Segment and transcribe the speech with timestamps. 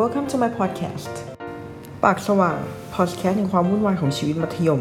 [0.00, 1.14] Welcome to my podcast
[2.04, 2.58] ปากสว่าง
[2.94, 4.80] พอดแคสต์ถึงความวุ่นวายของชีวิตมัธยม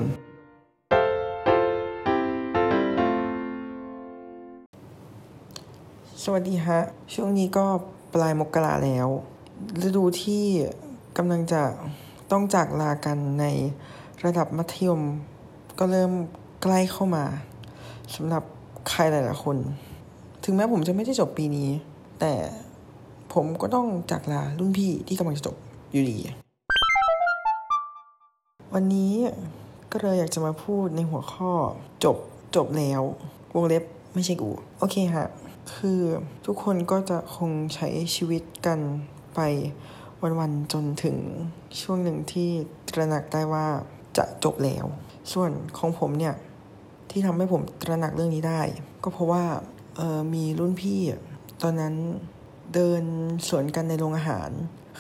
[6.24, 6.80] สวัสดีฮะ
[7.14, 7.66] ช่วงนี้ก็
[8.14, 9.08] ปลายมกราแล้ว
[9.88, 10.44] ฤดูที่
[11.18, 11.64] กำลังจะ
[12.32, 13.46] ต้องจากลากันใน
[14.26, 15.02] ระดับมัธยม
[15.80, 16.12] ก็เริ่ม
[16.64, 17.26] ใกล้เข้ามา
[18.16, 18.44] สำหรับ
[18.90, 19.58] ใครหลายๆคน
[20.44, 21.70] ถึงแม้ผมจะไม่ได้จบปีนี้
[22.20, 22.34] แต่
[23.34, 25.56] ผมก็ต้องจากลารุ่นพี่ที่กำลังจะจบ
[25.92, 26.18] อยู่ดี
[28.74, 29.14] วันนี้
[29.92, 31.52] ก็เลยอยากจะมาพูดในหัวข้อ
[32.04, 32.18] จบ
[32.56, 33.02] จบแล้ว
[33.56, 34.50] วงเล็บไม่ใช่กู
[34.80, 35.28] โอเคฮะ
[35.76, 36.02] คือ
[36.46, 38.80] ทุกคนก็จะคงใช้ชีวิตกัน
[39.36, 39.40] ไป
[40.40, 41.18] วันๆจนถึง
[41.82, 42.50] ช่วงหนึ่งที่
[42.90, 43.68] ตระหนักได้ว่า
[44.18, 44.86] จะจบแล้ว
[45.32, 46.36] ส่วนของผมเนี่ย
[47.10, 48.62] ที่ทำให้ผมตระหนักเรื่องนี้ได้
[49.04, 49.44] ก็เพราะว่า
[50.00, 51.00] ออมีรุ่นพี่
[51.62, 51.96] ตอนนั้น
[52.74, 53.04] เดิน
[53.48, 54.50] สวนกันในโรงอาหาร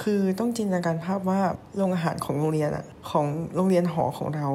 [0.01, 1.41] คือต้องจินตนาการภาพว่า
[1.77, 3.25] โรงอาหารของโรงเรียนอะของ
[3.55, 4.47] โรงเรียนหอของเรา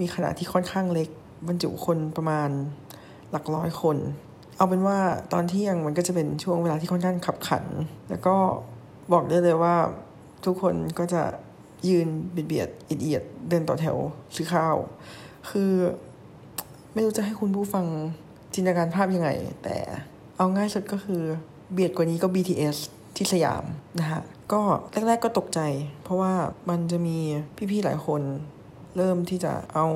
[0.00, 1.08] มีขนาดที่ค่อนข้างเล็ก
[1.48, 2.48] บรรจุคนประมาณ
[3.30, 3.96] หลักร้อยคน
[4.56, 4.98] เอาเป็นว่า
[5.32, 7.64] ตอนเที่ยงมันก็จะเป็นช่วงเวลาที่ค่อนข้างขับขัน
[8.10, 8.36] แล้วก็
[9.12, 9.76] บอกได้เลยว่า
[10.44, 11.22] ทุกคนก็จะ
[11.88, 12.68] ยืนเบียดเบียด
[13.02, 13.96] เอียดเดินต่อแถว
[14.34, 14.76] ซื้อข้าว
[15.50, 15.72] คือ
[16.92, 17.86] ไม่รู้จะให้คุณผู้ฟัง
[18.54, 19.30] จินตนาการภาพยังไง
[19.62, 19.76] แต่
[20.36, 21.22] เอาง่ายสุดก็คือ
[21.72, 22.76] เบียดกว่านี้ก็ BTS
[23.16, 23.64] ที่สยาม
[24.00, 24.60] นะฮะก็
[24.92, 25.60] แรกๆก็ตกใจ
[26.04, 26.32] เพราะว่า
[26.70, 27.16] มันจะมี
[27.70, 28.22] พี่ๆหลายคน
[28.96, 29.86] เริ่มที่จะเอา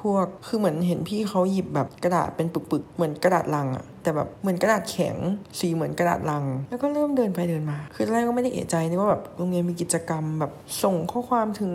[0.00, 5.16] พวกคือเหมือนเห็นพี่เขาหยิบแบบกระดาษเป็นปึกๆ เหมือนกระดาษลังอะแต่แบบเหมือนกระดาษแข็ง
[5.58, 11.72] สีเหมือนกระดาษลัง แล้วก็เริ่มเดินไปเดินมา คือแรกก็ไม่ได้เอะใจนึกว่าแบบโรงเรียนมีกิจกรรมแบบส่งข้อความถึง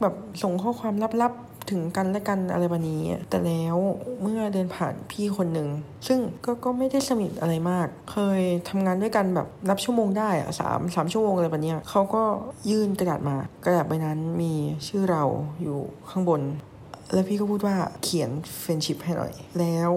[0.00, 3.76] แบบส่งข้อความลับๆ ถึงกันและกันอะไรแบบนี้ แต่แล้ว
[4.20, 5.68] เมื่อเดินผ่านพี่คนหนึ่ง
[6.06, 12.22] ซึ่งก็ก็ไม่ได้สนิทอะไรมาก เคยทำงานด้วยกันแบบนับชั่วโมงได้อะสามสามชั่วโมงอะไรแบบนี้เขาก็
[12.70, 14.52] ยื่นกระดาษมากระดาษใบนั้นมี
[14.88, 15.24] ชื่อเรา
[15.62, 15.78] อยู่
[16.10, 16.40] ข้างบน
[17.12, 19.90] แล้วพี่ก็พูดว่าเขียนเฟรนชิพให้หน่อย แล้ว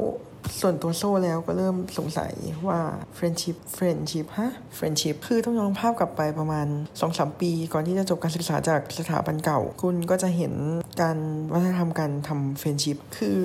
[0.60, 2.34] ส่วนตัวโซ่แล้วก็เริ่มสงสัย
[2.68, 2.80] ว่า
[3.16, 6.68] friendship friendship ฮะ friendship คือต้องย้อนภาพกลับไปประมาณ
[7.04, 10.54] 2-3 ปี ก่อนที่จะจบการศึกษาจากสถาบันเก่า คุณก็จะเห็น
[11.02, 11.18] การ
[11.54, 13.38] วัฒนธรรมการทำ friendship คือ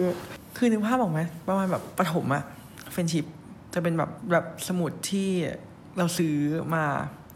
[0.57, 2.45] คือนึกภาพออกไหมประมาณแบบประถมอะ
[2.93, 3.25] friendship
[3.75, 5.31] จะเป็นแบบแบบสมุดที่
[5.99, 6.37] เราซื้อ
[6.75, 6.87] มา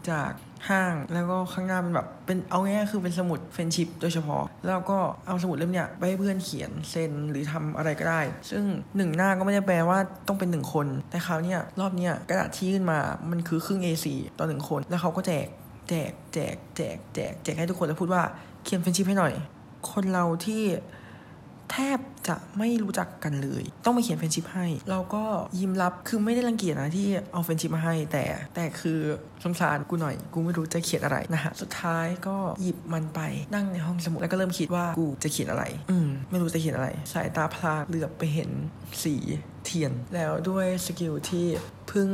[0.09, 0.31] จาก
[0.69, 8.63] ห้าง แล้วก็ข้างหน้าเป็นแบบเป็นเอาง่ายๆคือเป็นสมุด friendship โดยเฉพาะ แล้วก็เอาสมุดเล่มเนี้ยไปให้เพื่อนเขียนเซ็นหรือทำอะไรก็ได้ ซึ่ง
[8.97, 12.99] หนึ่งหน้าก็ไม่ได้แปลว่าต้องเป็นหนึ่งคน แต่คราวเนี้ยรอบเนี้ยกระดาษที่ยื่นมา
[13.31, 14.07] มันคือครึ่ง A4
[14.37, 15.47] ต่อหนึ่งคน แล้วเขาก็แจก
[15.89, 18.23] แจกแจกแจกแจกแจกให้ทุกคนแล้วพูดว่า
[18.63, 19.33] เขียน friendship ให้หน่อย
[19.91, 20.63] คนเราที่
[21.71, 25.23] แทบจะไม่รู้จักกันเลย ต้องมาเขียน friendship ให้ เราก็
[25.59, 28.23] ยิ้มรับคือไม่ได้รังเกียจนะที่เอา friendship มาให้แต่
[28.55, 28.99] แต่คือ
[29.43, 33.19] สงสารกูหน่อย กูไม่รู้จะเขียนอะไรนะฮะสุดท้ายก็หยิบมันไป
[33.53, 38.49] นั่งในห้องสมุดแล้วก็เริ่มคิดว่ากูจะเขียนอะไร อืมไม่รู้จะเขียนอะไร สายตาพลันเหลือบไปเห็น
[39.03, 39.15] สี
[39.65, 41.45] เทียน แล้วด้วย skill ที่
[41.87, 42.09] เพิ่ง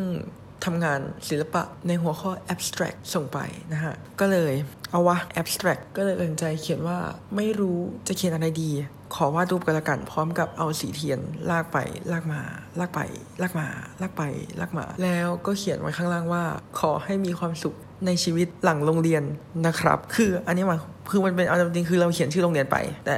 [0.65, 3.39] ทำงานศิลปะในหัวข้อ abstract ส่งไป
[3.73, 4.53] นะฮะ ก็เลย
[4.91, 6.97] เอาวะ abstract ก็เลยตัดใจเขียนว่า
[7.35, 8.71] ไม่รู้จะเขียนอะไรดี
[9.15, 11.19] ขอวาดรูปกันละกันพร้อมกับเอาสีเทียน
[11.49, 11.77] ลากไป
[12.11, 12.41] ลากมา
[12.79, 12.99] ลากไป
[13.41, 13.67] ลากมา
[14.01, 14.21] ลากไป
[14.61, 16.43] ลากมา แล้วก็เขียนไว้ข้างล่างว่า
[16.79, 17.75] ขอให้มีความสุข
[18.05, 19.23] ในชีวิตหลังโรงเรียน
[19.67, 20.79] นะครับ คืออันนี้มัน
[21.11, 23.15] คือมันเป็นเอาจริงๆคือเราเขียนชื่อโรงเรียนไป แต่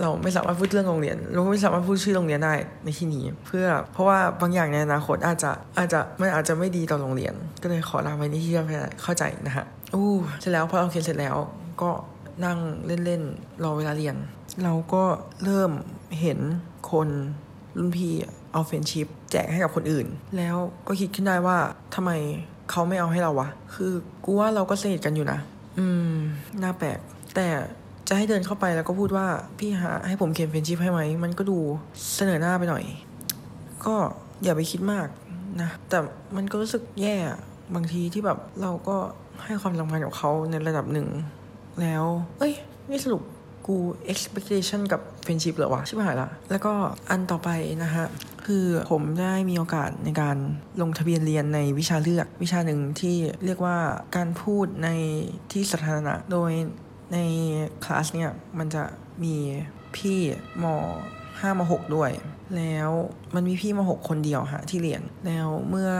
[0.00, 8.52] เราไม่สามารถพูดเรื่องโรงเรียนเราไม่สามารถพูดชื่อโรงเรียนได้ในที่นี้ เพื่อเพราะว่าบางอย่างในอนาคตอาจจะอาจจะมันอาจจะไม่ดีต่อโรงเรียน ก็เลยขอลาไว้ในที่
[9.02, 10.08] เข้าใจนะฮะอู้
[10.40, 11.36] เสร็จแล้วพอเราเขียนเสร็จแล้ว
[11.82, 11.90] ก็
[12.44, 14.16] นั่งเล่นๆ รอเวลาเรียน
[14.64, 15.04] เราก็
[15.44, 15.70] เริ่ม
[16.20, 16.38] เห็น
[16.90, 17.08] คน
[17.76, 18.12] รุ่นพี่
[18.52, 20.06] เอา friendship แจกให้กับคนอื่น
[20.36, 20.56] แล้ว
[20.86, 21.58] ก็คิดขึ้นได้ว่า
[21.94, 22.10] ทำไม
[22.70, 23.92] เขาไม่เอาให้เราวะ คือ
[24.24, 25.38] กูว่าเราก็สนิทกันอยู่นะ
[25.78, 26.14] อืม
[26.62, 26.98] น่าแปลก
[27.34, 27.48] แต่
[28.08, 29.26] จะให้เดินเข้าไปแล้วก็พูดว่า
[29.58, 31.58] พี่จะให้ผมเขียน friendship ให้ไหม มันก็ดู
[32.14, 32.84] เสนอหน้าไปหน่อย
[33.86, 33.94] ก็
[34.42, 35.06] อย่าไปคิดมาก
[35.60, 35.98] นะ แต่
[36.36, 37.16] มันก็รู้สึกแย่
[37.74, 38.96] บางทีที่แบบเราก็
[39.44, 41.08] ให้ความสำคัญกับเขาในระดับหนึ่ง
[41.82, 42.04] แล้ว
[42.38, 42.54] เอ้ย
[42.90, 43.22] นี่สรุป
[43.66, 43.76] กู
[44.12, 46.72] expectation กับ friendship เหรอวะ ชิบหายละ แล้วก็
[47.10, 47.50] อันต่อไป
[47.84, 48.06] นะฮะ
[48.46, 50.36] คือผมได้มีโอกาสในการ
[50.80, 53.78] ลงทะเบียนเรียนในวิชาเลือก วิชาหนึ่งที่เรียกว่า
[54.16, 54.88] การพูดใน
[55.52, 56.50] ที่สาธารณะ โดย
[57.12, 57.18] ใน
[57.84, 58.84] คลาสเนี่ย มันจะ
[59.22, 59.34] มี
[59.96, 60.18] พี่
[60.62, 60.64] ม
[61.16, 62.10] 5ม6ด้วย
[62.56, 62.90] แล้ว
[63.34, 65.90] มันมีพี่ม6คนเดียวฮะที่เรียน แล้วเมื่อ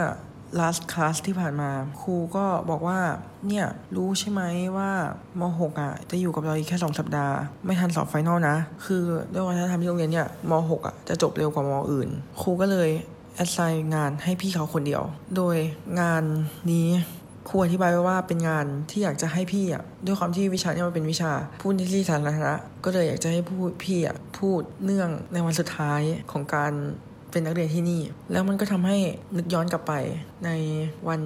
[0.60, 1.70] last class ที่ผ่านมา
[2.02, 2.98] ครูก็บอกว่า
[3.48, 3.66] เนี่ย
[3.96, 4.42] รู้ใช่ไหม
[4.76, 4.90] ว่า
[5.40, 8.56] ม6อะ จะอยู่กับเราอีกแค่ 2 สัปดาห์ ไม่ทันสอบ final นะ
[8.86, 12.08] คือด้วยวัฒนธรรมที่โรงเรียนเนี่ยม6อะ จะจบเร็วกว่ามอื่น
[12.40, 12.90] ครูก็เลย
[13.34, 15.02] แอดไซน์งานให้พี่เขาคนเดียว
[15.36, 15.56] โดย
[16.00, 16.22] งาน
[16.72, 16.88] นี้
[17.48, 22.54] ครูอธิบายไว้ว่าเป็นงานที่อยากจะให้พี่อะด้วยความที่วิชาเนี่ยมันเป็นวิชาพูดที่สาธารณะ
[22.84, 26.00] ก็เลยอยากจะให้พูดพี่อะพูดเนื่องในวันสุดท้าย
[26.30, 26.72] ของการ
[27.30, 28.02] เป็นนักเรียนที่นี่
[28.32, 28.96] แล้วมันก็ทำให้
[29.36, 29.92] นึกย้อนกลับไป
[30.44, 30.50] ใน
[31.08, 31.20] วัน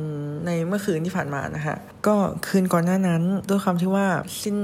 [0.47, 1.77] ในเมื่อคืนที่ผ่านมานะฮะ
[2.07, 2.17] ก็
[2.49, 4.07] คืนก่อนหน้านั้นด้วยความที่ว่า
[4.43, 4.57] สิ้น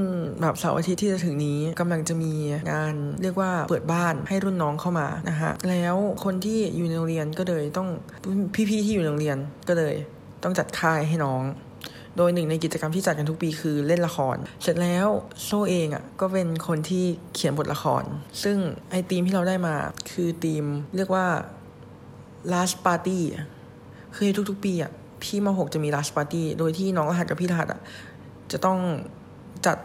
[0.42, 2.32] แบบเสาร์อาทิตย์ที่จะถึงนี้กำลังจะมี
[2.72, 7.88] งานเรียกว่าเปิดบ้านให้รุ่นน้องเข้ามานะฮะแล้วคนที่อยู่ในโรงเรียนก็เลยต้อง
[8.54, 9.38] พี่ๆที่อยู่ในโรงเรียน
[9.68, 9.94] ก็เลย
[10.42, 11.42] ต้องจัดค่ายให้น้อง
[12.18, 15.08] โดยหนึ่งในกิจกรรมที่จัดกันทุกปีคือเล่นละคร เสร็จแล้ว
[15.44, 17.04] โซ่เองอะก็เป็นคนที่
[17.34, 18.04] เขียนบทละคร
[18.42, 18.56] ซึ่ง
[18.90, 19.74] ไอทีมที่เราได้มา
[20.12, 20.64] คือทีม
[20.96, 21.26] เรียกว่า
[22.52, 23.18] last party
[24.16, 24.92] คือทุกๆ ปีอะ
[25.22, 27.80] พี่มาหกจะมี last party โดยที่น้องรหัสกับพี่รหัสอะ
[28.52, 28.78] จะต้อง
[29.66, 29.78] จัด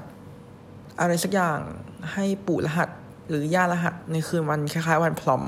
[0.99, 1.59] อะไรสักอย่าง
[2.13, 2.89] ให้ปู่รหัส
[3.29, 5.43] หรือย่ารหัสในคืนวันคล้ายๆ วันพรอม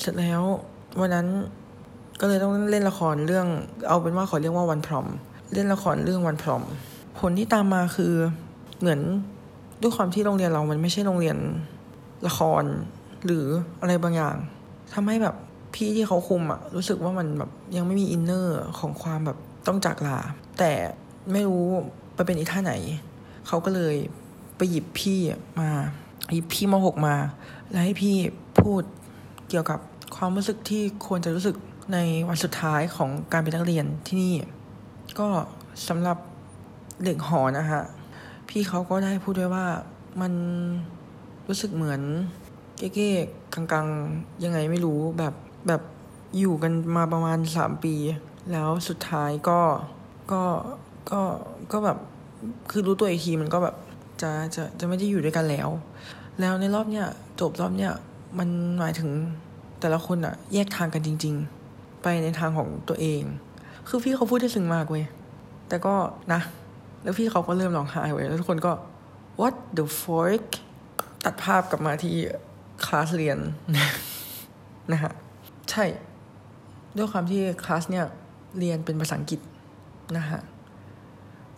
[0.00, 0.42] เสร็จแล้ว
[1.00, 1.28] วันนั้น
[2.20, 3.46] ก็เลยต้องเล่นละครเรื่อง
[3.88, 5.06] เอาเป็นว่าขอเรียกว่าวันพรอม
[5.52, 6.62] เล่นละครเรื่องวันพรอม
[7.18, 8.12] ผลที่ตามมาคือ
[8.80, 9.00] เหมือน
[9.82, 11.36] ด้วยความที่โรงเรียนเรามันไม่ใช่โรงเรียน
[12.26, 12.64] ละคร
[13.24, 13.44] หรือ
[13.80, 14.36] อะไรบางอย่าง
[14.94, 15.36] ทำให้แบบ
[15.74, 20.18] พี่ที่เขาคุมอะรู้สึกว่ามันแบบยังไม่มีอินเนอร์ของความแบบต้องจากลา
[20.58, 20.72] แต่
[21.32, 21.64] ไม่รู้
[22.14, 22.74] ไปเป็นอีท่าไหน
[23.46, 23.96] เขาก็เลย
[24.56, 25.20] ไปหยิบพี่
[25.60, 25.70] มา
[26.32, 27.16] หยิบพี่มหกมา
[27.70, 28.16] แล้วให้พี่
[28.60, 28.82] พูด
[29.48, 29.78] เกี่ยวกับ
[30.16, 31.56] ความรู้สึกที่ควรจะรู้สึก
[31.92, 34.32] ในวันสุดท้ายของการเป็นนักเรียนที่นี่
[35.20, 35.28] ก็
[35.88, 36.18] สำหรับ
[37.04, 37.82] เด็กหอนะฮะ
[38.48, 39.66] พี่เขาก็ได้พูดด้วยว่า
[40.20, 40.32] มัน
[41.48, 42.00] รู้สึกเหมือน
[42.78, 45.34] เก๊ๆกลางๆ ยังไงไม่รู้แบบ
[45.68, 45.82] แบบ
[46.38, 47.94] อยู่กันมาประมาณสามปี
[48.52, 49.60] แล้วสุดท้ายก็
[50.32, 50.42] ก็
[51.10, 51.20] ก็
[51.72, 51.98] ก็แบบ
[52.70, 53.76] คือรู้ตัวอีกทีมันก็แบบ
[54.22, 55.68] จะจะจะไม่ได้อยู่ด้วยกันแล้ว
[56.40, 57.06] แล้วในรอบเนี้ย
[57.40, 57.92] จบรอบเนี้ย
[58.38, 58.48] มัน
[58.78, 59.10] หมายถึง
[59.80, 61.34] แต่ละคนอะแยกทางกันจริง
[61.68, 63.22] ๆ ไปในทางของตัวเอง
[63.88, 65.04] คือพี่เขาพูดได้ซึ้งมากเว้ย
[65.68, 65.94] แต่ก็
[66.32, 66.40] นะ
[67.02, 68.72] แล้วพี่เขาก็เริ่มร้องไห้เว้ย แล้วทุกคนก็
[69.40, 70.44] what the fuck
[71.24, 72.14] ตัดภาพกลับมาที่
[72.84, 73.38] คลาสเรียน
[74.92, 75.12] นะฮะ
[75.70, 75.84] ใช่
[76.96, 78.06] ด้วยความที่คลาสเนี่ย
[78.58, 79.40] เรียนเป็นภาษาอังกฤษ
[80.16, 80.40] นะฮะ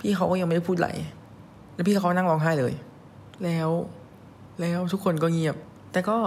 [0.01, 0.89] พี่เขาก็ยังไม่ได้พูดไหล
[1.75, 2.73] แล้วพี่เขานั่งร้องไห้เลย
[3.45, 3.69] แล้ว
[4.61, 5.57] แล้วทุกคนก็เงียบ
[5.93, 6.19] แต่ก็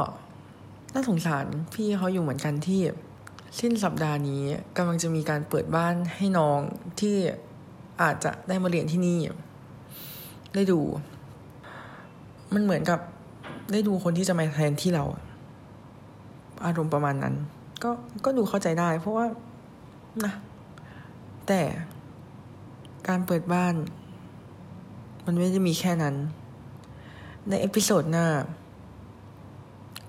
[0.94, 1.46] น่าสงสาร
[1.76, 2.82] พี่เขาอยู่เหมือนกันที่
[3.60, 4.44] สิ้นสัปดาห์นี้
[4.78, 6.60] กำลังจะมีการเปิดบ้านให้น้อง
[7.00, 7.16] ที่
[8.02, 9.20] อาจจะได้มาเรียนที่นี่
[10.56, 10.80] ได้ดู
[12.54, 13.00] มันเหมือนกับ
[13.72, 15.04] ได้ดูคนที่จะมาแทนที่เรา
[16.66, 17.36] อารมณ์ประมาณนั้น
[17.84, 17.90] ก็
[18.26, 19.26] ก็ดูเข้าใจได้ เพราะว่า
[20.26, 20.34] นะ
[21.48, 21.62] แต่
[23.08, 23.76] การเปิดบ้าน
[25.26, 26.16] มันไม่ได้มีแค่นั้น
[27.50, 28.28] ใน episode หน้า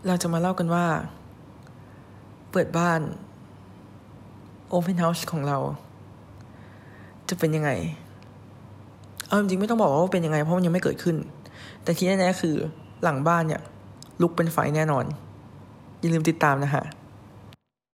[0.06, 0.86] เราจะมาเล่ากันว่า
[2.52, 3.00] เปิดบ้าน
[4.74, 5.58] Open House ของเรา
[7.28, 7.70] จะเป็นยังไง
[9.26, 11.16] เอาจริงๆไม่ต้องบอกว่าเป็นยังไง เพราะมันยังไม่เกิดขึ้น
[11.82, 12.56] แต่ที่แน่ๆคือ
[13.02, 13.60] หลังบ้านเนี่ย
[14.22, 15.04] ลุกเป็นไฟแน่นอน
[16.00, 16.84] อย่าลืมติดตามนะฮะ